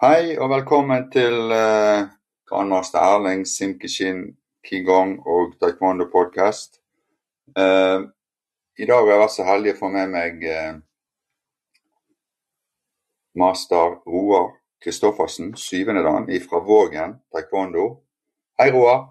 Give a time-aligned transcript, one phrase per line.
[0.00, 2.06] Hei og velkommen til uh,
[2.48, 4.22] grandmaster Erling Simkishin
[4.64, 6.78] Qigong og Taekwondo podcast.
[7.52, 8.08] Uh,
[8.80, 10.80] I dag har jeg vært så heldig å få med meg uh,
[13.36, 14.48] master Roar
[14.80, 17.90] Kristoffersen, syvende dan fra Vågen taekwondo.
[18.56, 19.04] Hei, Roar.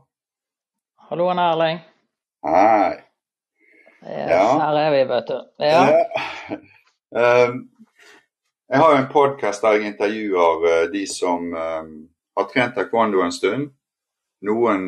[1.11, 1.85] Hallo, Erling.
[2.49, 2.97] Hei.
[4.09, 4.45] Yes, ja.
[4.65, 5.37] Her er vi, vet du.
[5.61, 5.85] Ja.
[8.71, 11.87] Jeg har en podkast der jeg intervjuer uh, de som uh,
[12.37, 13.71] har trent taekwondo en stund.
[14.45, 14.83] Noen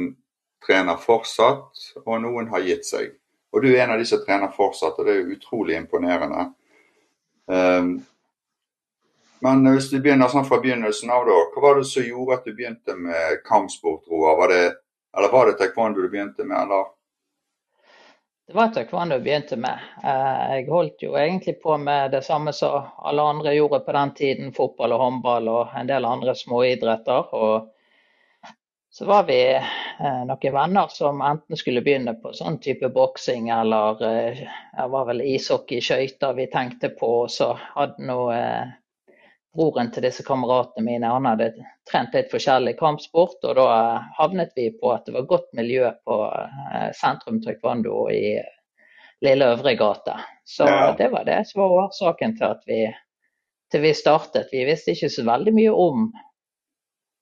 [0.62, 3.16] trener fortsatt, og noen har gitt seg.
[3.49, 6.44] Og du er en av de som trener fortsatt, og det er utrolig imponerende.
[7.49, 7.90] Um,
[9.41, 12.45] men hvis du begynner sånn fra begynnelsen av, da, hva var det som gjorde at
[12.45, 14.45] du begynte med kampsport, Roar?
[14.54, 16.93] Eller var det taekwondo du begynte med, eller?
[18.52, 19.84] Det var taekwondo jeg begynte med.
[20.04, 24.10] Eh, jeg holdt jo egentlig på med det samme som alle andre gjorde på den
[24.18, 24.50] tiden.
[24.52, 27.30] Fotball og håndball og en del andre småidretter.
[27.32, 28.50] Og
[28.91, 34.04] så var vi eh, noen venner som enten skulle begynne på sånn type boksing eller
[34.10, 37.13] eh, det var vel ishockey, skøyter vi tenkte på.
[37.21, 38.20] Og så hadde nå
[39.55, 41.52] broren til disse kameratene mine han hadde
[41.90, 43.68] trent litt forskjellig kampsport, og da
[44.18, 48.40] havnet vi på at det var godt miljø på eh, sentrum taekwondo i
[49.21, 50.16] Lille Øvregate.
[50.48, 50.93] Så ja.
[50.98, 52.80] det var det som var årsaken til at vi,
[53.71, 54.49] til vi startet.
[54.52, 56.08] Vi visste ikke så veldig mye om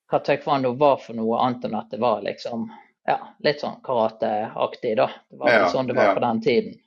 [0.09, 2.69] hva taekwondo var for noe annet enn at det var liksom
[3.09, 5.09] ja, litt sånn karateaktig, da.
[5.29, 6.79] Det var ja, sånn det var på den tiden.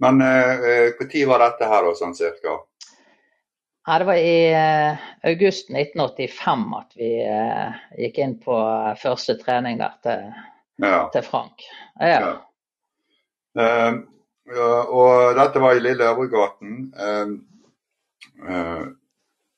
[0.00, 2.56] Men når uh, uh, var dette her, da, sånn cirka?
[3.86, 8.56] Ja, det var i uh, august 1985 at vi uh, gikk inn på
[9.00, 10.26] første trening der til,
[10.84, 11.06] ja.
[11.14, 11.64] til Frank.
[12.00, 12.20] Ja.
[13.56, 14.68] ja.
[14.88, 16.76] og dette var i Lille Øvregaten.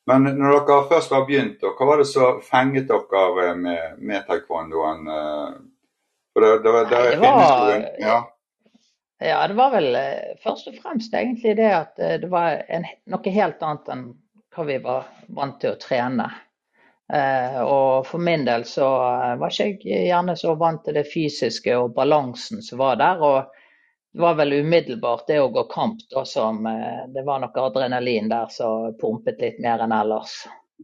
[0.07, 5.07] men når dere først har begynt, hva var det som fenget dere med, med taekwondoen?
[6.33, 8.19] For det, det, det, det var, ja.
[9.25, 12.87] Ja, det var vel eh, først og fremst egentlig det at eh, det var en,
[13.07, 14.07] noe helt annet enn
[14.53, 15.07] hva vi var
[15.37, 16.27] vant til å trene.
[17.13, 21.07] Eh, og for min del så eh, var ikke jeg gjerne så vant til det
[21.13, 23.23] fysiske og balansen som var der.
[23.23, 23.61] Og
[24.13, 26.67] det var vel umiddelbart det å gå kamp da som
[27.15, 30.35] Det var noe adrenalin der som pumpet litt mer enn ellers.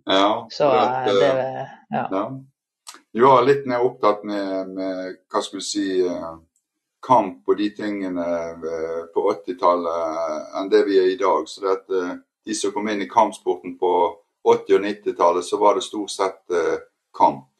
[0.06, 0.70] Ja, så
[1.04, 1.32] det, det
[1.90, 2.06] ja.
[2.06, 2.22] ja.
[3.12, 5.88] Du var litt mer opptatt med, med hva skal vi si
[7.06, 11.48] kamp og de tingene eh, på 80-tallet eh, enn det vi er i dag.
[11.48, 12.14] Så det eh,
[12.48, 13.92] de som kom inn i kampsporten på
[14.48, 16.54] 80- og 90-tallet, så var det stort sett
[17.12, 17.50] kamp.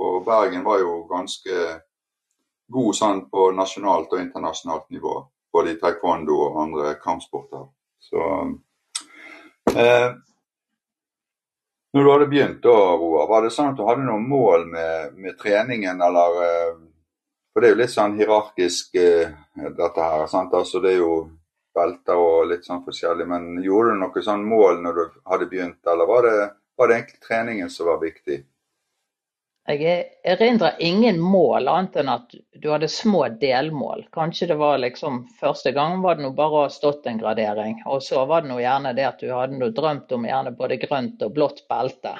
[0.00, 1.58] Og Bergen var jo ganske
[2.68, 5.18] god sånn på nasjonalt og internasjonalt nivå.
[5.52, 7.66] Både i taekwondo og andre kampsporter.
[8.00, 8.24] Så
[9.74, 10.10] eh,
[11.92, 15.16] Når du hadde begynt da, Roar, var det sånn at du hadde noen mål med,
[15.16, 16.74] med treningen, eller eh,
[17.58, 19.30] for det er jo litt sånn hierarkisk uh,
[19.74, 20.28] dette her.
[20.30, 20.52] sant?
[20.54, 21.14] Altså Det er jo
[21.74, 23.24] belter og litt sånn forskjellig.
[23.26, 26.36] Men gjorde du noe sånn mål når du hadde begynt, eller var det,
[26.78, 28.38] var det egentlig treningen som var viktig?
[29.74, 34.06] Jeg erindrer ingen mål annet enn at du hadde små delmål.
[34.14, 37.82] Kanskje det var liksom Første gang var det bare å ha stått en gradering.
[37.90, 41.34] Og så var det gjerne det at du hadde drømt om gjerne både grønt og
[41.34, 42.14] blått belte.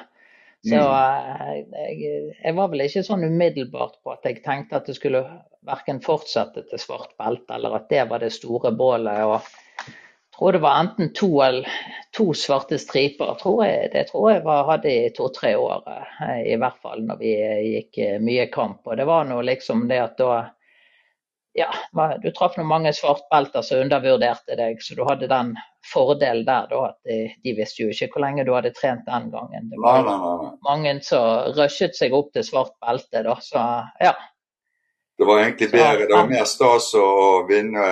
[0.67, 1.75] Så mm.
[1.75, 5.23] eh, jeg, jeg, var vel ikke sånn umiddelbart på at jeg tenkte at det skulle
[5.69, 9.23] verken fortsette til svart belte, eller at det var det store bålet.
[9.23, 11.79] og jeg tror det var enten to eller
[12.15, 13.35] to svarte striper.
[13.41, 15.83] Tror jeg, det tror jeg var, hadde i to-tre år,
[16.27, 17.33] eh, i hvert fall når vi
[17.73, 18.83] gikk eh, mye kamp.
[18.87, 20.33] Og det var nå liksom det at da
[21.59, 21.69] ja,
[22.23, 25.53] du traff noen mange svartbelter som undervurderte deg, så du hadde den
[25.89, 29.31] fordelen der da, at de, de, visste jo ikke hvor lenge du hadde trent den
[29.35, 29.71] gangen.
[29.71, 30.51] Det var nei, nei, nei.
[30.69, 33.65] mange som rushet seg opp til svart belte, da, så
[34.03, 34.15] ja.
[35.19, 37.09] Det var egentlig bedre, det var mer stas å
[37.49, 37.87] vinne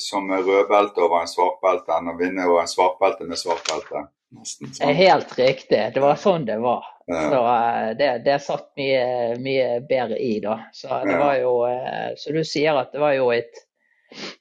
[0.00, 4.06] som rødbelte over en svartbelte enn å vinne over en svartbelte med svartbelte.
[4.30, 4.94] Nesten sånn.
[4.94, 6.86] Helt riktig, det var sånn det var.
[7.12, 10.60] Så eh, det, det satt mye, mye, bedre i, da.
[10.72, 13.66] Så det var jo eh, Så du sier at det var jo et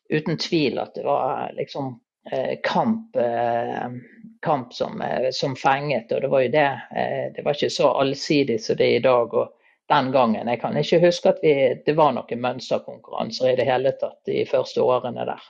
[0.10, 1.92] Uten tvil at det var liksom
[2.32, 3.18] eh, kamp,
[4.42, 6.72] kamp som, som fenget, og det var jo det.
[7.36, 9.34] Det var ikke så allsidig som det er i dag.
[9.34, 9.54] og
[9.90, 10.48] den gangen.
[10.48, 11.54] Jeg kan ikke huske at vi,
[11.86, 15.46] det var noen mønsterkonkurranser i det hele tatt de første årene der.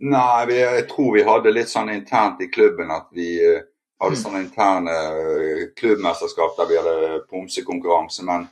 [0.00, 3.34] Nei, jeg tror vi hadde litt sånn internt i klubben at vi
[4.00, 4.22] hadde mm.
[4.22, 8.24] sånne interne eh, klubbmesterskap der vi hadde pomsekonkurranse.
[8.26, 8.48] Men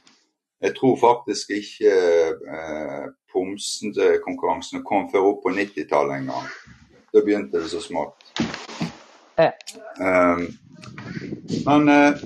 [0.61, 1.93] jeg tror faktisk ikke
[2.57, 6.49] eh, pomsekonkurransene kom før opp på 90-tallet en gang.
[7.15, 8.29] Da begynte det så smått.
[9.39, 9.53] Ja.
[10.03, 10.49] Um,
[11.65, 12.25] men eh,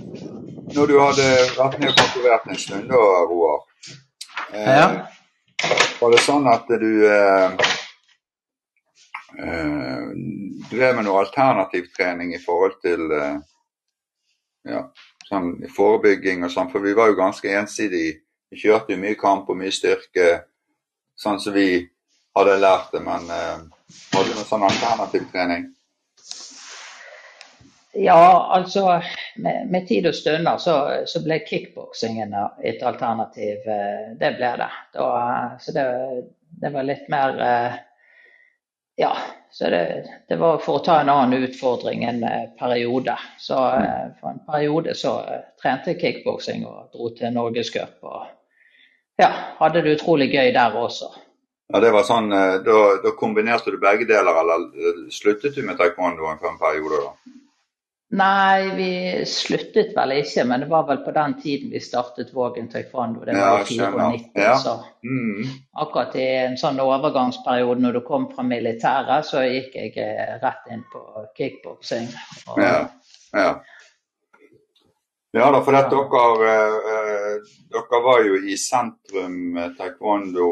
[0.74, 1.26] når du hadde
[1.58, 3.60] vært med og konkurrert en stund, da, Roar.
[4.52, 4.86] Eh, ja.
[6.00, 7.72] Var det sånn at du eh, eh,
[10.70, 13.38] drev med noe alternativtrening i forhold til eh,
[14.68, 14.84] ja,
[15.28, 16.70] sånn forebygging og sånn?
[16.72, 18.20] For vi var jo ganske ensidige.
[18.52, 20.44] Vi kjørte jo mye kamp og mye styrke,
[21.16, 21.86] sånn som vi
[22.36, 23.00] hadde lært det.
[23.04, 23.62] Men uh,
[24.12, 25.70] hadde du noe sånn alternativtrening?
[27.92, 29.02] Ja, altså
[29.36, 30.76] med, med tid og stunder så,
[31.08, 32.32] så ble kickboksingen
[32.64, 33.66] et alternativ.
[33.68, 34.68] Eh, det ble det.
[34.96, 35.08] Da,
[35.60, 35.84] så det,
[36.62, 37.76] det, var litt mer eh,
[39.02, 39.16] Ja,
[39.52, 39.80] så det,
[40.28, 43.16] det, var for å ta en annen utfordring en eh, periode.
[43.42, 43.58] Så
[44.20, 45.16] for en periode så
[45.60, 47.98] trente jeg kickboksing og dro til Norgescup.
[48.06, 51.10] Og ja, hadde det utrolig gøy der også.
[51.72, 56.40] Ja, det var sånn, Da, da kombinerte du begge deler, eller sluttet du med taekwondoen
[56.40, 57.02] for en periode?
[57.04, 57.41] da?
[58.12, 62.66] Nei, vi sluttet vel ikke, men det var vel på den tiden vi startet Vågen
[62.68, 63.24] taekwondo.
[63.24, 64.56] Det var i 94, ja.
[64.60, 64.74] så
[65.08, 65.46] mm.
[65.80, 70.68] akkurat i en sånn overgangsperiode når du kom fra militæret, så gikk jeg eh, rett
[70.74, 71.00] inn på
[71.38, 72.10] kickboksing.
[72.60, 72.74] Ja,
[73.32, 73.50] ja.
[75.32, 76.56] ja da, for dere,
[76.92, 80.50] eh, dere var jo i sentrum taekwondo,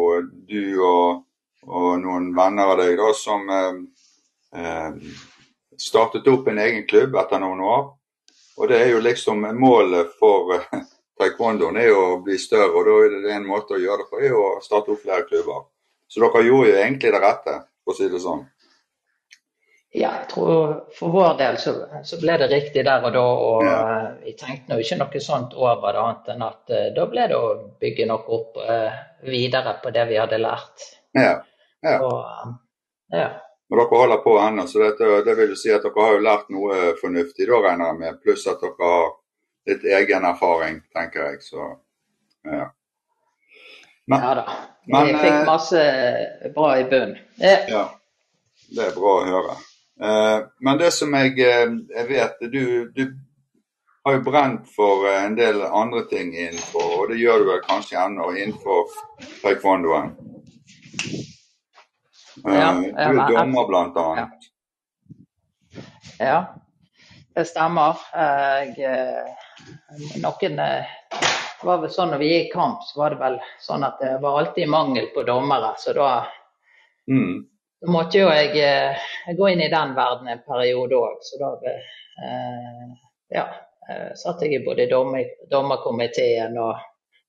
[0.49, 1.27] du og,
[1.69, 3.85] og, noen venner av deg da, som eh,
[4.57, 5.29] eh
[5.81, 7.88] startet opp en egen klubb etter noen år.
[8.61, 10.81] Og det er jo liksom målet for uh,
[11.21, 14.09] taekwondoen er jo å bli større, og da er det en måte å gjøre det
[14.11, 15.69] på er å starte opp flere klubber.
[16.11, 18.47] Så dere gjorde jo egentlig det rette, for å si det sånn.
[19.91, 21.73] Ja, jeg tror for vår del så,
[22.06, 23.26] så ble det riktig der og da.
[23.49, 23.79] Og ja.
[23.81, 27.29] uh, vi tenkte nå ikke noe sånt over det, annet enn at uh, da ble
[27.33, 27.53] det å
[27.83, 28.61] bygge noe opp
[29.26, 30.91] videre på det vi hadde lært.
[31.17, 31.38] Ja.
[31.85, 31.97] ja.
[32.05, 32.53] Og,
[33.17, 33.31] ja.
[33.70, 36.25] Og dere holder på ennå, så dette, det vil jo si at dere har jo
[36.26, 38.19] lært noe fornuftig, da regner jeg med.
[38.25, 39.08] Pluss at dere har
[39.70, 41.43] litt egen erfaring, tenker jeg.
[41.46, 41.69] Så
[42.50, 42.67] ja.
[44.11, 44.44] Men, ja da.
[44.90, 45.82] Men, jeg fikk eh, masse
[46.55, 47.19] bra i bunnen.
[47.38, 47.56] Ja.
[47.70, 47.84] ja.
[48.70, 49.56] Det er bra å høre.
[50.02, 52.64] Eh, men det som jeg, eh, jeg vet du,
[52.96, 53.05] du
[54.05, 58.00] har jo brent for en del andre ting innenfor, og det gjør du vel kanskje
[58.02, 58.90] ennå innenfor
[59.44, 60.14] taekwondoen?
[62.44, 64.48] Ja, du er dommer, blant annet.
[66.19, 66.54] Ja.
[67.34, 68.00] det stemmer.
[68.14, 69.31] Jeg, eh,
[70.20, 70.90] noen eh,
[71.60, 74.16] det var vel sånn når vi gikk kamp, så var det vel sånn at det
[74.22, 75.75] var alltid mangel på dommere.
[75.78, 76.10] Så da,
[77.10, 77.34] mm.
[77.92, 78.92] måtte jo jeg, jeg,
[79.28, 81.19] eh, gå inn i den verden en periode òg.
[81.25, 82.87] Så da eh,
[83.37, 83.48] ja,
[84.16, 86.76] satt jeg i både dommer, dommerkomiteen og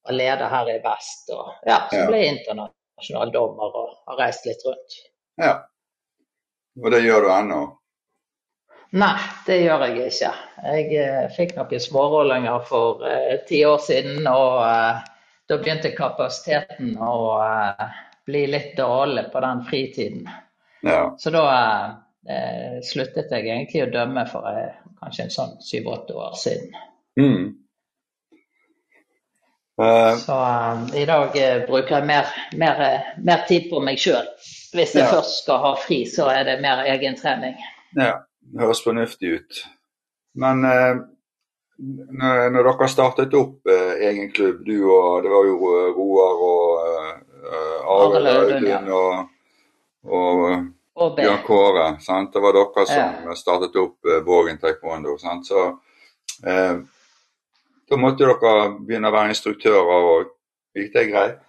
[0.04, 1.32] var leder her i vest.
[1.36, 4.98] Og ja, så ble jeg internat nasjonaldommer og har reist litt rundt.
[5.42, 5.54] Ja.
[6.80, 7.62] Og det gjør du ennå?
[8.92, 9.16] Nei,
[9.48, 10.30] det gjør jeg ikke.
[10.68, 15.00] Jeg eh, fikk noen smårollinger for eh, ti år siden, og eh,
[15.48, 20.28] da begynte kapasiteten å eh, bli litt dårlig på den fritiden.
[20.84, 21.16] Ja.
[21.20, 21.46] Så da
[22.28, 26.76] eh, sluttet jeg egentlig å dømme for eh, kanskje en sånn syv-åtte år siden.
[27.20, 27.48] Mm.
[29.82, 30.34] Uh, så
[30.74, 32.82] um, i dag uh, bruker jeg mer, mer,
[33.18, 34.28] mer, tid på meg sjøl.
[34.76, 35.10] Hvis jeg ja.
[35.10, 37.56] først skal ha fri, så er det mer egentrening.
[37.98, 38.20] Ja,
[38.54, 39.64] det høres fornuftig ut.
[40.38, 41.02] Men uh,
[41.82, 46.68] når, dere startet opp egen klubb, du og det var jo Roar og
[47.96, 49.32] Arild Audun og,
[50.06, 50.44] og,
[50.94, 51.88] og Bjørn Kåre.
[52.06, 52.30] Sant?
[52.36, 53.36] Det var dere som ja.
[53.40, 55.18] startet opp Vågen taekwondo.
[55.18, 55.50] Sant?
[55.50, 55.72] Så
[57.92, 60.34] da måtte dere begynne å være instruktører òg.
[60.78, 61.40] Gikk det greit?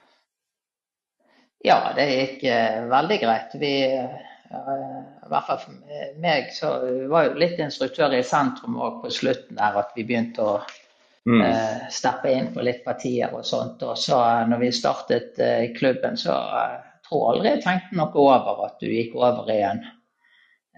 [1.62, 3.54] Ja, det gikk uh, veldig greit.
[3.62, 6.72] Vi, uh, i hvert fall for meg, så
[7.10, 11.38] var jo litt instruktør i sentrum òg på slutten der, at vi begynte å mm.
[11.38, 13.86] uh, steppe inn på litt partier og sånt.
[13.86, 14.18] Og så
[14.50, 15.38] når vi startet
[15.78, 16.34] klubben, så
[17.06, 19.84] tror aldri jeg tenkte noe over at du gikk over i en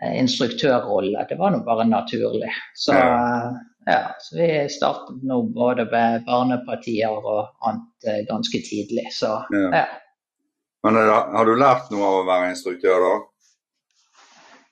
[0.05, 1.25] instruktørrolle.
[1.31, 2.53] Det var nå bare naturlig.
[2.77, 3.55] Så ja.
[3.87, 9.07] Ja, så Vi startet nå både med barnepartier og annet eh, ganske tidlig.
[9.13, 9.69] Så, ja.
[9.83, 9.85] ja.
[10.85, 13.15] Men har du lært noe av å være instruktør, da?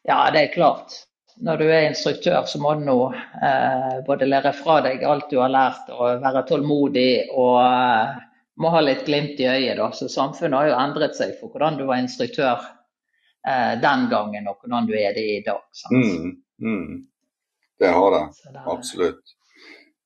[0.09, 0.99] Ja, det er klart.
[1.43, 5.39] Når du er instruktør, så må du nå eh, både lære fra deg alt du
[5.41, 8.19] har lært, og være tålmodig og eh,
[8.61, 9.79] må ha litt glimt i øyet.
[9.81, 9.89] Da.
[9.97, 12.61] Så samfunnet har jo endret seg for hvordan du var instruktør
[13.49, 15.65] eh, den gangen, og hvordan du er det i dag.
[15.95, 17.01] Mm, mm.
[17.79, 18.25] Det har det.
[18.67, 19.23] Absolutt.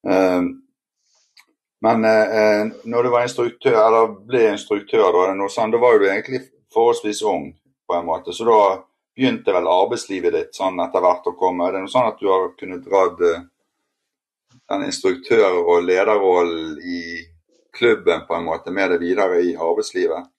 [0.07, 0.43] Uh,
[1.85, 6.43] men uh, når du var instruktør, eller ble instruktør, da, sånt, da var du egentlig
[6.75, 7.51] forholdsvis ung,
[7.87, 8.33] på en måte.
[8.35, 8.61] Så da
[9.17, 11.69] begynte vel arbeidslivet ditt sånn etter hvert å komme.
[11.69, 13.21] Er det noe sånn at du har kunnet dratt
[14.67, 17.03] den instruktør- og lederrollen i
[17.77, 20.33] klubben på en måte med det videre i arbeidslivet?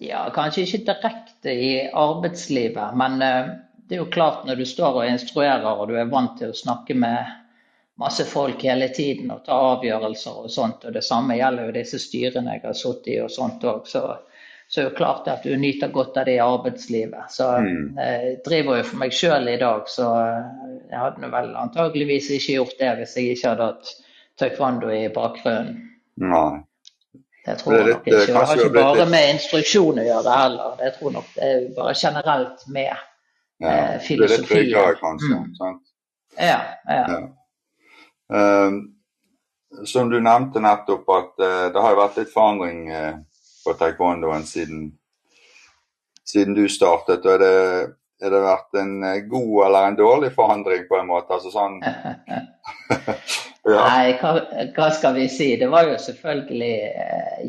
[0.00, 3.20] Ja, kanskje ikke direkte i arbeidslivet, men
[3.90, 6.56] det er jo klart når du står og instruerer og du er vant til å
[6.56, 7.26] snakke med
[7.98, 11.98] masse folk hele tiden og ta avgjørelser og sånt, og det samme gjelder jo disse
[11.98, 14.04] styrene jeg har sittet i og sånt òg, så,
[14.70, 17.34] så er det jo klart at du nyter godt av det i arbeidslivet.
[17.34, 17.98] Så mm.
[17.98, 22.80] jeg driver jo for meg sjøl i dag, så jeg hadde vel antageligvis ikke gjort
[22.86, 23.94] det hvis jeg ikke hadde hatt
[24.38, 25.82] taekwondo i bakgrunnen.
[26.30, 26.48] Nei.
[27.42, 28.24] Det tror jeg nok ikke.
[28.30, 30.74] Det har ikke bare med instruksjon å gjøre heller.
[30.78, 33.08] Det tror nok det er bare generelt med
[33.60, 34.18] ja, eh, filosofien.
[34.20, 35.36] Det er litt tryggere, kanskje.
[35.36, 35.54] Mm.
[35.54, 35.82] sant?
[36.38, 37.20] Ja, ja.
[38.32, 38.72] Uh,
[39.84, 43.14] som du nevnte nettopp, at uh, det har vært litt forandring uh,
[43.64, 44.90] på taekwondoen siden,
[46.26, 47.26] siden du startet.
[47.26, 47.54] og er det,
[48.22, 48.96] er det vært en
[49.28, 51.36] god eller en dårlig forandring, på en måte?
[51.36, 51.80] Altså sånn
[53.68, 53.82] Ja.
[53.84, 54.30] Nei, hva,
[54.72, 55.50] hva, skal vi si.
[55.60, 56.70] Det var jo selvfølgelig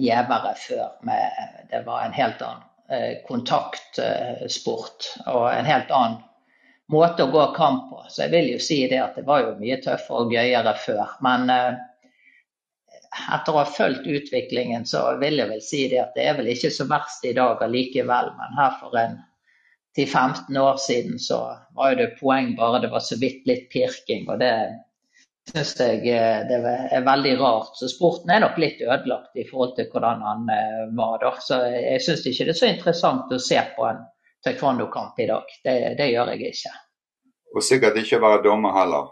[0.04, 0.90] gjevere før.
[1.08, 2.68] Med, det var en helt annen
[3.28, 6.20] kontaktsport og en helt annen
[6.92, 8.02] måte å gå kamp på.
[8.10, 11.16] Så jeg vil jo si det at det var jo mye tøffere og gøyere før.
[11.24, 11.80] Men eh,
[13.22, 16.52] etter å ha fulgt utviklingen, så vil jeg vel si det at det er vel
[16.52, 18.34] ikke så verst i dag allikevel.
[18.40, 19.20] Men her for en
[19.98, 21.42] 10-15 år siden så
[21.76, 24.28] var jo det poeng bare det var så vidt litt pirking.
[24.30, 24.54] og det
[25.50, 27.76] syns jeg eh, det er veldig rart.
[27.80, 31.34] Så sporten er nok litt ødelagt i forhold til hvordan han eh, var da.
[31.42, 34.04] Så jeg syns ikke det er så interessant å se på en
[34.46, 35.58] taekwondo-kamp i dag.
[35.64, 36.76] Det, det, gjør jeg ikke.
[37.56, 39.12] Og sikkert ikke være dommer heller?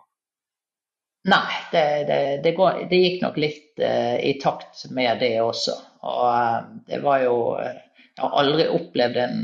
[1.29, 5.75] Nei, det, det, det, går, det, gikk nok litt uh, i takt med det også.
[6.07, 9.43] Og uh, det var jo Jeg har aldri opplevd en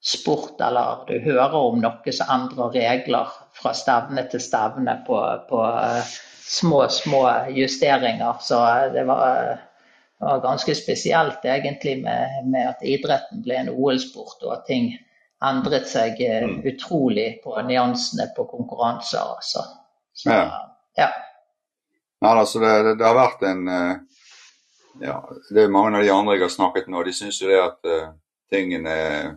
[0.00, 5.60] sport eller du hører om noe som endrer regler fra stevne til stevne på, på
[5.60, 6.02] uh,
[6.46, 7.22] små, små
[7.56, 8.38] justeringer.
[8.40, 8.60] Så
[8.94, 9.58] det var,
[10.18, 14.92] var ganske spesielt egentlig med, med, at idretten ble en OL-sport, og at ting
[15.44, 19.36] endret seg uh, utrolig på nyansene på konkurranser.
[19.36, 19.66] Altså.
[20.12, 20.46] Så, ja.
[20.98, 21.10] ja.
[22.20, 24.24] Nei, altså det, det, det, har vært en uh,
[25.00, 27.62] ja, Det er mange av de andre jeg har snakket med, de syns jo det
[27.62, 27.94] at
[28.50, 29.30] tingene er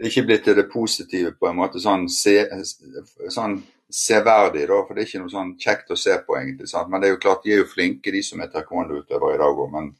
[0.00, 2.38] ikke blitt til det positive på en måte sånn, se,
[3.30, 3.58] sånn
[3.92, 6.70] severdig, da, for det er ikke noe sånn kjekt å se på, egentlig.
[6.70, 6.88] Sant?
[6.90, 9.60] Men det er jo klart, de er jo flinke, de som er taekwondo-utøvere i dag
[9.64, 9.68] òg.
[9.74, 9.92] Men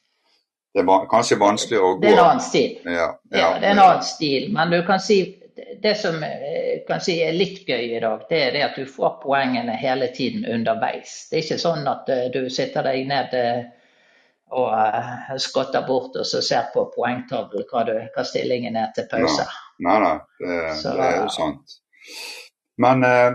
[0.73, 2.79] det er kanskje vanskelig å gå Det er en annen stil.
[2.87, 4.49] Ja, ja, ja det er en annen stil.
[4.57, 5.21] Men du kan si
[5.83, 8.89] det som eh, kan si er litt gøy i dag, det er det at du
[8.89, 11.27] får poengene hele tiden underveis.
[11.29, 13.61] Det er ikke sånn at eh, du sitter deg ned eh,
[14.53, 19.47] og skotter bort og så ser på poengtavlen hva, hva stillingen er til pause.
[19.47, 19.62] Ja.
[19.83, 21.79] Nei, nei, det, så, det er jo sant.
[22.83, 23.33] Men eh,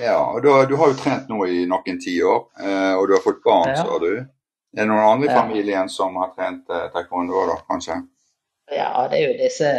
[0.00, 3.42] ja, du, du, har jo trent nå i noen tiår, eh, og du har fått
[3.44, 3.84] barn, ja.
[3.84, 4.12] sa du.
[4.70, 7.98] Er det noen andre i familien som har trent eh, taekwondo da, kanskje?
[8.70, 9.70] Ja, det er jo disse,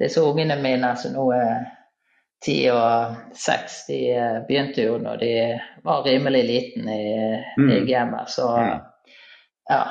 [0.00, 1.68] disse ungene mine som nå er
[2.42, 3.84] ti og seks.
[3.88, 4.00] De
[4.48, 5.32] begynte jo når de
[5.86, 7.04] var rimelig liten i,
[7.56, 7.70] mm.
[7.76, 8.32] i gamet.
[8.32, 8.72] Så mm.
[9.70, 9.82] ja,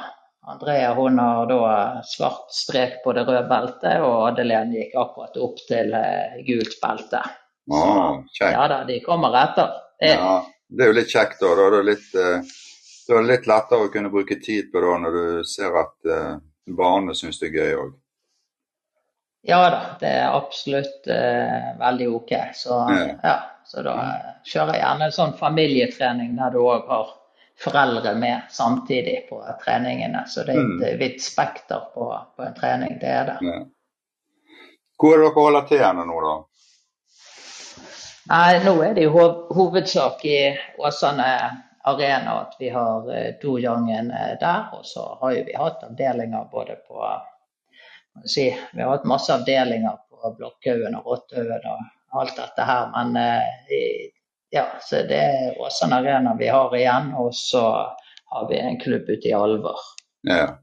[0.49, 5.61] Andrea hun har da svart strek på det røde beltet, og Adelén gikk akkurat opp
[5.69, 7.21] til eh, gult belte.
[7.69, 9.75] Ah, ja da, de kommer etter.
[9.99, 10.39] Det, ja,
[10.73, 11.53] det er jo litt kjekt da.
[11.53, 15.45] Da er det litt, uh, litt lettere å kunne bruke tid på det når du
[15.45, 17.93] ser at uh, barna syns det er gøy òg.
[19.47, 22.35] Ja da, det er absolutt uh, veldig OK.
[22.57, 23.05] Så, ja.
[23.21, 23.37] Ja,
[23.69, 23.95] så da
[24.49, 27.13] kjører jeg gjerne en sånn familietrening der du òg har
[27.59, 30.23] foreldre med samtidig på treningene.
[30.27, 30.99] Så det er et mm.
[30.99, 33.37] vidt spekter på, på, en trening, det er det.
[33.41, 33.57] Ja.
[34.99, 36.35] Hvor er dere holder til henne nå, da?
[38.29, 39.25] Nei, Nå er det jo
[39.55, 40.39] hovedsak i
[40.77, 41.29] Åsane
[41.89, 44.69] arena at vi har uh, dojangen uh, der.
[44.77, 47.01] Og så har jo vi hatt avdelinger både på
[48.25, 51.67] si, Vi har hatt masse avdelinger på Blokkhaugen og Rottehaugen
[52.11, 52.91] og alt dette her.
[52.95, 53.17] Men
[53.71, 53.83] i
[54.49, 57.63] ja, så det er Åsane Arena vi har igjen, og så
[58.29, 59.77] har vi en klubb ute i Alver.
[60.21, 60.57] Ja,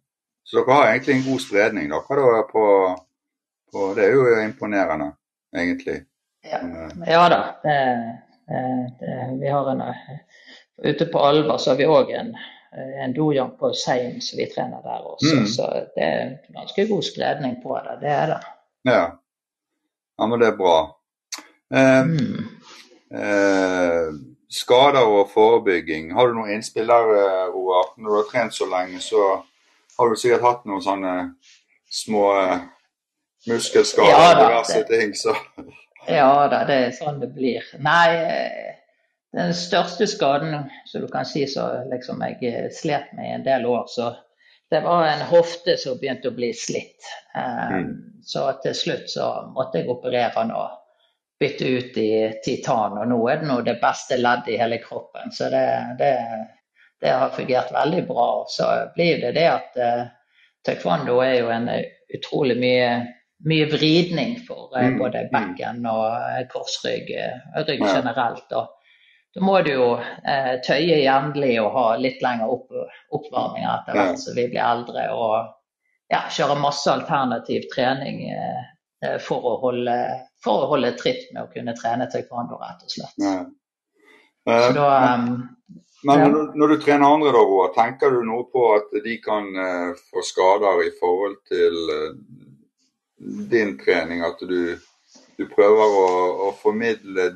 [0.44, 2.64] Så dere har egentlig en god spredning dere på,
[3.72, 5.12] på Det er jo imponerende,
[5.56, 6.04] egentlig.
[6.50, 6.92] Ja, eh.
[7.06, 7.40] ja da.
[7.62, 7.78] Det,
[9.00, 9.82] det, vi har en
[10.82, 12.34] Ute på Alver så har vi òg en,
[13.02, 15.36] en dojang på Seim som vi trener der også.
[15.36, 15.46] Mm.
[15.46, 17.96] Så det er ganske god spredning på det.
[18.02, 18.40] Det er det.
[18.84, 19.04] Ja,
[20.18, 20.76] ja men det er bra.
[21.74, 22.55] Eh, mm.
[23.14, 24.14] Eh,
[24.50, 26.14] skader og forebygging.
[26.14, 27.92] Har du noen innspill der, eh, Roar?
[27.96, 29.42] Når du har trent så lenge, så
[29.98, 31.14] har du sikkert hatt noen sånne
[31.90, 32.58] små eh,
[33.46, 35.14] muskelskader ja, og diverse ting.
[35.16, 35.36] Så.
[36.08, 37.64] Ja da, det er sånn det blir.
[37.82, 38.10] Nei,
[39.36, 43.66] den største skaden som du kan si som liksom jeg slet med i en del
[43.66, 44.14] år, så
[44.70, 47.06] det var en hofte som begynte å bli slitt.
[47.36, 47.90] Eh, mm.
[48.26, 50.74] Så til slutt så måtte jeg operere den og
[51.40, 52.10] bytte ut i
[52.44, 52.98] titan.
[53.00, 55.32] Og nå er det nå det beste leddet i hele kroppen.
[55.32, 55.66] Så det,
[55.98, 56.12] det,
[57.00, 58.30] det, har fungert veldig bra.
[58.48, 60.06] Så blir det det at uh,
[60.66, 61.68] taekwondo er jo en
[62.16, 62.88] utrolig mye,
[63.48, 67.12] mye vridning for uh, både bekken og korsrygg,
[67.68, 68.48] rygg generelt.
[68.52, 68.72] Og
[69.36, 72.70] da må du jo eh, tøye jevnlig og ha litt lengre opp,
[73.12, 75.02] oppvarminger etter hvert som vi blir eldre.
[75.12, 75.34] Og
[76.08, 78.70] ja, kjøre masse alternativ trening eh, eh,
[79.20, 79.96] for, å holde,
[80.44, 83.18] for, å holde, tritt med å kunne trene taekwondo, rett og slett.
[84.46, 85.56] Uh, da, um,
[86.06, 86.28] men ja.
[86.54, 90.22] når, du, trener andre, da, Roar, tenker du noe på at de kan uh, få
[90.24, 92.18] skader i forhold til uh,
[93.50, 94.22] din trening?
[94.26, 94.76] At du,
[95.36, 96.10] du prøver å,
[96.46, 97.32] å formidle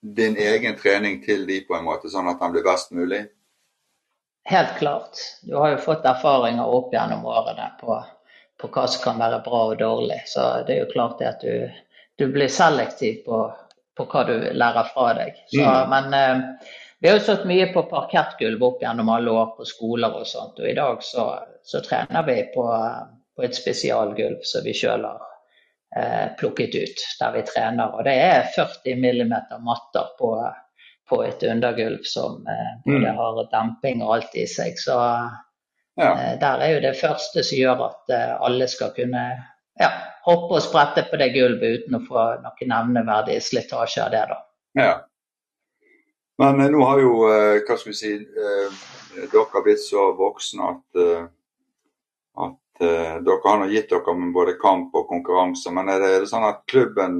[0.00, 3.24] din egen trening til de på en måte, sånn at den blir best mulig?
[4.46, 5.18] Helt klart.
[5.42, 7.96] Du har jo fått erfaringer opp gjennom årene på,
[8.60, 10.22] på hva som kan være bra og dårlig.
[10.30, 11.84] Så det er jo klart det at du,
[12.18, 13.42] du blir selektiv på,
[13.96, 15.38] på, hva du lærer fra deg.
[15.52, 15.92] Så, mm.
[15.92, 20.20] Men eh, vi har jo stått mye på parkettgulv opp gjennom alle år på skoler
[20.22, 20.60] og sånt.
[20.62, 21.30] Og i dag så,
[21.64, 22.66] så trener vi på,
[23.36, 25.24] på et spesialgulv som vi sjøl har
[25.96, 27.94] Eh, plukket ut der vi trener.
[27.94, 29.34] Og det er 40 mm
[29.64, 30.30] matter på,
[31.08, 33.16] på et undergulv som eh, både mm.
[33.16, 34.76] har demping og alt i seg.
[34.76, 34.96] Så
[35.96, 36.10] ja.
[36.12, 39.24] Eh, der er jo det første som gjør at alle skal kunne
[39.80, 39.90] ja,
[40.26, 44.24] hoppe og sprette på det gulvet uten å få noen nevneverdig slitasje av det.
[44.32, 44.38] da.
[44.76, 44.94] Ja.
[46.40, 48.12] Men nå har jo, hva skal vi si,
[49.32, 51.00] dere blitt så voksne at,
[52.44, 52.82] at
[53.24, 56.44] dere har gitt dere med både kamp og konkurranse, men er det, er det, sånn
[56.44, 57.16] at klubben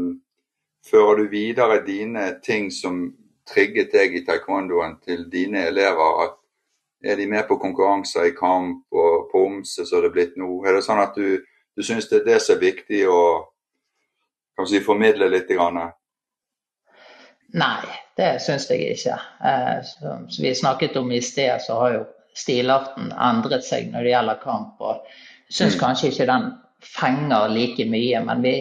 [0.87, 3.07] fører du videre dine ting som
[3.49, 6.27] trigget deg i taekwondoen til dine elever?
[6.27, 6.37] at
[7.07, 10.49] Er de med på konkurranser i kamp og på omse som det er blitt nå?
[10.67, 11.39] Er det sånn at du,
[11.77, 13.21] du syns det er det som er viktig å
[14.67, 15.49] si, formidle litt?
[15.53, 15.79] Grann?
[17.57, 17.87] Nei,
[18.19, 19.17] det syns jeg ikke.
[19.47, 22.05] Eh, som vi snakket om i sted, så har jo
[22.37, 24.81] stilarten endret seg når det gjelder kamp.
[24.81, 25.07] og
[25.49, 25.81] Syns mm.
[25.81, 26.51] kanskje ikke den
[26.83, 28.57] fenger like mye, men vi,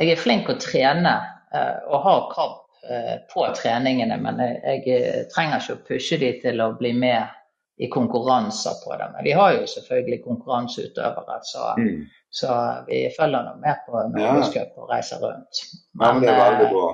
[0.00, 1.14] jeg er flink å trene
[1.52, 2.54] uh, og har krav
[2.88, 4.16] uh, på treningene.
[4.24, 7.28] Men jeg, jeg, trenger ikke å pushe de til å bli med
[7.76, 9.08] i konkurranser på det.
[9.14, 12.04] Men vi har jo selvfølgelig konkurranseutøvere, så, mm.
[12.30, 15.64] så vi følger nå med på Norgescup og reiser rundt.
[15.92, 16.90] Men, men det er veldig bra.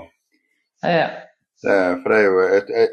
[0.84, 1.08] Uh, ja.
[1.62, 2.88] Det, for det er jo et, jeg,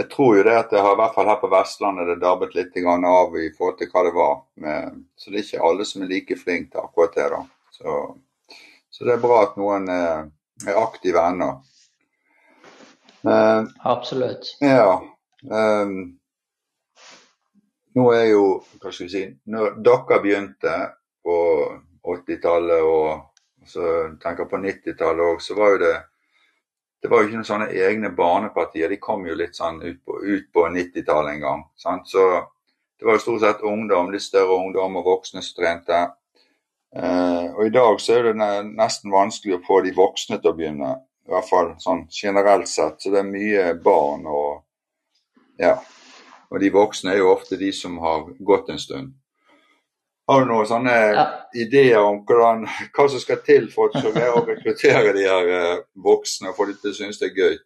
[0.00, 2.54] jeg tror jo det at det har i hvert fall her på Vestlandet det dabbet
[2.58, 4.36] litt av i forhold til hva det var.
[4.54, 7.28] Men, så det er ikke alle som er like flinke til akkurat det.
[7.30, 7.42] da.
[7.70, 7.96] Så,
[8.90, 10.30] så, det er bra at noen er,
[10.66, 11.50] er aktive ennå.
[13.84, 14.56] Absolutt.
[14.60, 15.00] Ja.
[15.50, 16.19] Um,
[17.96, 18.44] nå er jo
[18.80, 20.76] Hva skal vi si Når dere begynte
[21.24, 21.38] på
[22.06, 23.86] 80-tallet og så
[24.22, 25.96] tenker på 90-tallet òg, så var jo det
[27.00, 28.90] det var jo ikke noen sånne egne barnepartier.
[28.92, 30.18] De kom jo litt sånn ut på,
[30.52, 31.62] på 90-tallet en gang.
[31.80, 32.10] Sant?
[32.12, 32.24] Så
[33.00, 36.00] det var jo stort sett ungdom, litt større ungdom og voksne som trente.
[36.92, 40.58] Eh, og i dag så er det nesten vanskelig å få de voksne til å
[40.58, 40.90] begynne.
[41.24, 43.00] I hvert fall sånn generelt sett.
[43.00, 44.60] Så det er mye barn og
[45.60, 45.78] ja.
[46.50, 49.12] Og de voksne er jo ofte de som har gått en stund.
[50.30, 51.26] Har du noen sånne ja.
[51.58, 52.62] ideer om hvordan,
[52.94, 56.92] hva som skal til for å rekruttere de her eh, voksne og få dem til
[56.92, 57.56] å synes det er gøy?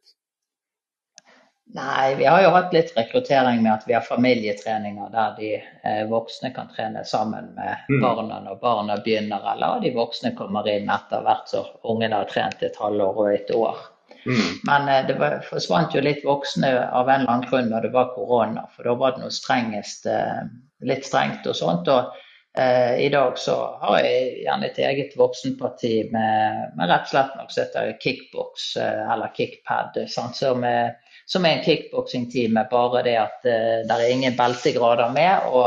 [1.75, 6.03] Nei, vi har jo hatt litt rekruttering med at vi har familietreninger der de eh,
[6.09, 7.99] voksne kan trene sammen med mm.
[8.05, 12.63] barna når barna begynner, eller de voksne kommer inn etter hvert så ungene har trent
[12.63, 13.81] et halvår og et år.
[14.25, 14.61] Mm.
[14.69, 17.95] Men eh, det var, forsvant jo litt voksne av en eller annen grunn når det
[17.97, 20.45] var korona, for da var det noe strengest, eh,
[20.85, 21.91] litt strengt og sånt.
[21.93, 22.13] og
[22.59, 27.33] Eh, I dag så har jeg gjerne et eget voksenparti med, med rett og slett
[27.35, 29.99] noe som heter kickbox eh, eller kickpad.
[30.11, 30.93] Som er,
[31.27, 35.51] som, er, en kickboksingtime, bare det at eh, det er ingen beltegrader med.
[35.51, 35.67] Og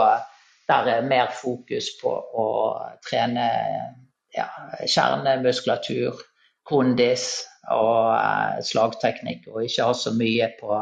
[0.72, 2.48] der er mer fokus på å
[3.04, 3.50] trene
[4.38, 4.48] ja,
[4.88, 6.24] kjernemuskulatur,
[6.68, 7.28] kondis
[7.76, 9.48] og uh, slagteknikk.
[9.52, 10.80] Og ikke ha så mye på,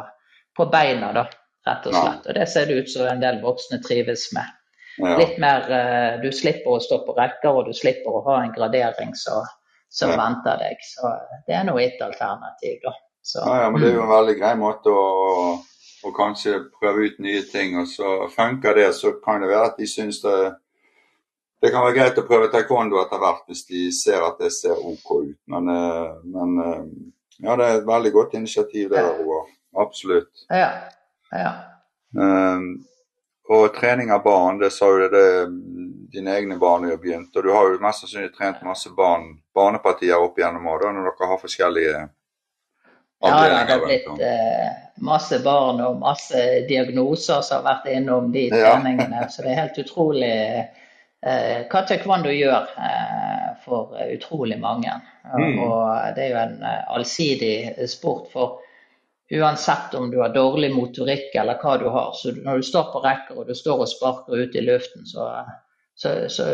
[0.58, 1.26] på beina, da,
[1.68, 2.28] rett og slett.
[2.30, 4.52] Og det ser det ut som en del voksne trives med.
[4.96, 5.18] Ja.
[5.20, 8.54] Litt mer uh, Du slipper å stå på rekker, og du slipper å ha en
[8.56, 10.20] gradering som ja.
[10.20, 10.86] venter deg.
[10.86, 11.16] Så
[11.48, 12.96] det er nå et alternativ, da.
[13.26, 15.06] Så, ja, ja, men det er jo en veldig grei måte å,
[16.06, 17.74] å, kanskje prøve ut nye ting.
[17.82, 20.36] Og så funker det, så kan det være at de syns det
[21.66, 24.78] det kan være greit å prøve taekwondo etter hvert hvis de ser at det ser
[24.78, 25.38] OK ut.
[25.50, 26.84] Men, eh, men eh,
[27.42, 29.48] ja, det er et veldig godt initiativ det der, Roar.
[29.82, 30.46] Absolutt.
[30.54, 30.70] Ja.
[31.34, 31.54] ja.
[32.14, 32.86] Um,
[33.50, 35.26] og trening av barn, det sa jo det,
[36.14, 37.34] dine egne barn har begynt.
[37.36, 41.32] Og du har jo mest sannsynlig trent masse barn, barnepartier opp igjennom år, når dere
[41.34, 42.06] har forskjellige
[43.26, 43.58] avdelinger.
[43.58, 44.72] Ja, det har blitt eh,
[45.10, 49.26] masse barn og masse diagnoser som har vært innom de treningene.
[49.26, 49.30] Ja.
[49.34, 50.34] så det er helt utrolig
[51.26, 54.94] hva taekwondo gjør eh, for utrolig mange.
[55.26, 55.58] Mm.
[55.64, 58.30] Og det er jo en eh, allsidig sport.
[58.34, 58.62] for
[59.34, 62.12] Uansett om du har dårlig motorikk eller hva du har.
[62.14, 65.32] Så når du står på rekker og du står og sparker ut i luften, så,
[65.98, 66.52] så, så,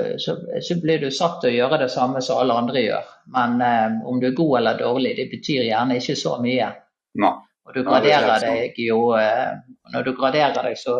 [0.64, 3.12] så blir du satt til å gjøre det samme som alle andre gjør.
[3.36, 6.72] Men eh, om du er god eller dårlig, det betyr gjerne ikke så mye.
[7.20, 7.34] Nei.
[7.68, 9.52] Og du graderer deg jo eh,
[9.94, 10.96] Når du graderer deg, så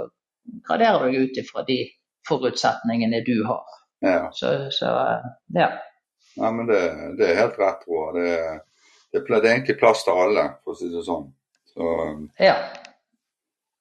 [0.68, 1.80] graderer du ut ifra de
[2.28, 3.64] forutsetningene du har.
[4.02, 4.30] Ja.
[4.34, 4.70] Så,
[5.54, 5.72] ja.
[6.36, 6.82] ja men det,
[7.18, 8.14] det, er helt rett, Roar.
[8.18, 8.32] Det,
[9.12, 11.28] det, det, er egentlig plass til alle, for å si det sånn.
[11.74, 11.92] Så,
[12.42, 12.56] ja.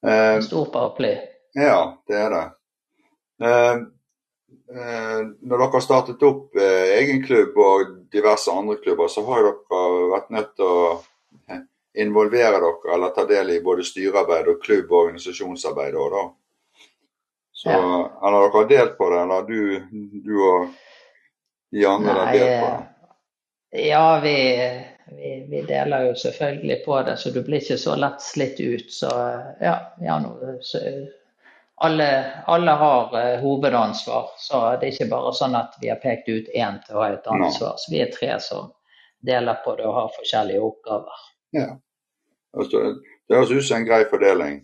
[0.07, 1.15] Eh, stor paraply.
[1.57, 2.45] Ja, det er det.
[3.45, 3.75] Eh,
[4.77, 9.49] eh, når dere har startet opp eh, egen klubb og diverse andre klubber, så har
[9.49, 9.81] dere
[10.13, 10.83] vært nødt til å
[11.49, 11.65] eh,
[12.05, 15.97] involvere dere eller ta del i både styrearbeid og klubb- og organisasjonsarbeid.
[15.97, 16.25] Da.
[17.61, 17.81] Så, ja.
[18.23, 19.59] har dere delt på det, eller du,
[20.25, 20.71] du og
[21.75, 22.87] de andre Nei, har delt på det?
[23.85, 24.37] Ja, vi
[25.11, 28.93] vi, vi, deler jo selvfølgelig på det, så du blir ikke så lett slitt ut.
[28.93, 29.11] Så
[29.61, 30.81] ja, ja no, så,
[31.75, 32.09] alle,
[32.47, 36.51] alle, har uh, hovedansvar, så det er ikke bare sånn at vi har pekt ut
[36.55, 37.79] én til å ha et ansvar.
[37.81, 38.73] Så vi er tre som
[39.27, 41.25] deler på det og har forskjellige oppgaver.
[41.57, 41.71] Ja,
[42.57, 42.85] altså,
[43.29, 44.61] Det høres ut som en grei fordeling.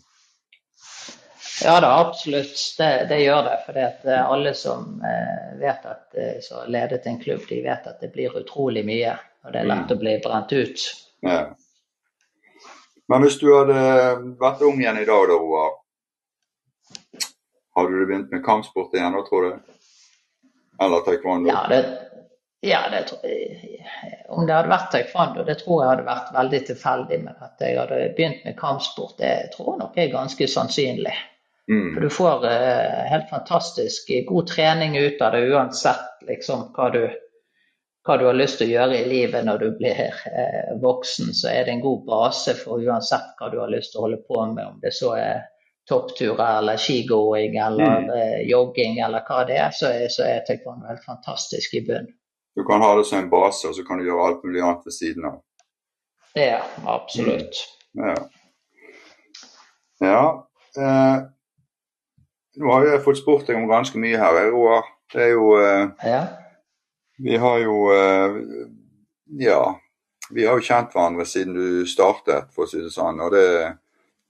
[1.64, 2.74] Ja da, absolutt.
[2.78, 3.56] Det, det gjør det.
[3.66, 7.86] For eh, alle som eh, vet at eh, så har ledet en klubb, de vet
[7.86, 9.14] at det blir utrolig mye.
[9.46, 10.84] Og det er lett å bli brent ut.
[11.24, 11.40] Ja.
[13.08, 13.76] Men hvis du hadde
[14.40, 15.76] vært ung igjen i dag, da, Roar.
[17.76, 19.78] Hadde du begynt med kampsport igjen da, tror du?
[20.82, 21.48] Eller taekwondo?
[21.52, 21.80] Ja, det,
[22.66, 23.04] ja, det.
[24.28, 27.20] Om det hadde vært taekwondo, det tror jeg hadde vært veldig tilfeldig.
[27.28, 31.14] Men at jeg hadde begynt med kampsport, det tror jeg nok er ganske sannsynlig.
[31.72, 31.94] Mm.
[31.94, 37.00] For du får uh, helt fantastisk god trening ut av det uansett liksom, hva du
[38.06, 41.50] hva du har lyst til å gjøre i livet når du blir eh, voksen, så
[41.50, 44.44] er det en god base for uansett hva du har lyst til å holde på
[44.52, 45.42] med, om det så er
[45.90, 48.12] toppturer eller skigåing eller mm.
[48.14, 52.14] eh, jogging eller hva det er, så er, så er taekwondo helt fantastisk i bunnen.
[52.56, 54.86] Du kan ha det som en base, og så kan du gjøre alt mulig annet
[54.86, 55.40] ved siden av.
[56.36, 57.58] Ja, absolutt.
[57.98, 58.06] Mm.
[58.06, 58.14] Ja.
[60.06, 60.22] ja.
[60.78, 61.18] Eh,
[62.56, 64.86] nå har jeg fått spurt deg om ganske mye her, Roar.
[65.12, 66.22] Det er jo eh, ja.
[67.22, 68.38] Vi har jo eh,
[69.42, 69.60] Ja.
[70.30, 73.20] Vi har jo kjent hverandre siden du startet, for å si det sånn.
[73.22, 73.76] Og, det,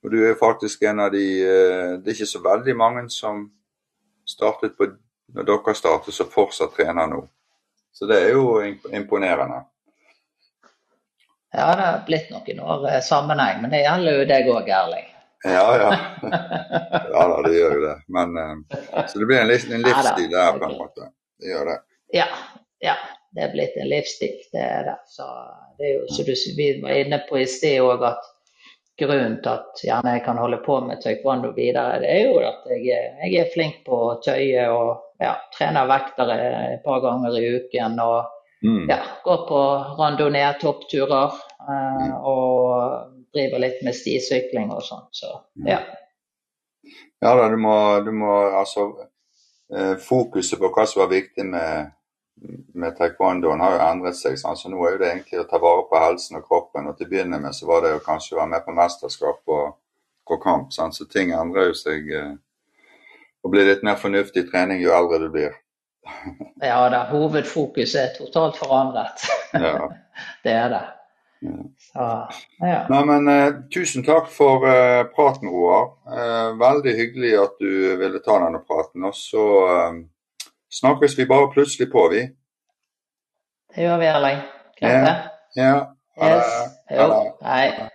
[0.05, 3.47] og du er faktisk en av de eh, Det er ikke så veldig mange som
[4.29, 4.91] startet på
[5.35, 7.25] når dere startet, som fortsatt trener nå.
[7.97, 8.61] Så det er jo
[8.93, 9.65] imponerende.
[11.57, 15.07] Ja, det har blitt noen år eh, sammenheng, men det gjelder jo deg òg, Erling.
[15.47, 15.91] Ja, ja.
[17.13, 17.97] Ja da, det gjør jo det.
[18.13, 18.39] Men,
[19.09, 21.11] så det blir en, en livsstil der, på en måte.
[21.41, 21.77] Det gjør det.
[22.17, 22.27] Ja,
[22.85, 22.97] ja,
[23.37, 24.39] det er blitt en livsstil.
[24.53, 24.97] Det er det.
[25.13, 25.27] Så
[25.79, 28.33] det er jo, som du, vi var inne på i sted òg at
[28.97, 32.63] grunnen til at gjerne jeg kan holde på med taekwondo videre, det er jo at
[32.71, 36.39] jeg, jeg er flink på å tøye og ja, trener vektere
[36.77, 38.01] et par ganger i uken.
[38.01, 38.25] og
[38.65, 38.87] mm.
[38.89, 39.61] ja, Går på
[40.01, 41.37] randonee, toppturer
[41.69, 42.17] eh, mm.
[42.23, 45.07] og driver litt med stisykling og sånn.
[45.15, 45.33] Så
[45.69, 45.83] ja.
[47.23, 48.91] Ja da, du må, du må altså
[49.73, 51.93] eh, Fokuset på hva som var viktig med
[52.75, 54.37] med taekwondoen har jo endret seg.
[54.41, 54.57] Sånn.
[54.59, 56.89] Så nå er det egentlig å ta vare på helsen og kroppen.
[56.91, 59.55] Og til å begynne med så var det jo kanskje å være med på mesterskap
[59.57, 59.79] og,
[60.29, 60.75] og kamp.
[60.77, 60.97] Sant?
[60.99, 62.35] Så ting endrer jo seg eh,
[63.45, 65.57] og blir litt mer fornuftig trening jo eldre du blir.
[66.63, 69.29] ja da, hovedfokuset er totalt forandret.
[69.55, 69.79] ja.
[70.47, 70.85] Det er det.
[71.41, 71.57] Ja.
[71.79, 72.07] Så,
[72.67, 72.79] ja.
[72.89, 75.91] Nei, men eh, Tusen takk for eh, praten, Roar.
[76.09, 79.05] Eh, veldig hyggelig at du ville ta denne praten.
[79.09, 79.99] Og så eh,
[80.81, 82.25] snakkes vi bare plutselig på, vi.
[83.75, 84.41] Det gjør vi, Erling.
[84.81, 84.97] Ja.
[85.57, 85.77] ja.
[86.17, 86.57] Yes.
[86.91, 87.13] Jo.
[87.45, 87.91] Hei.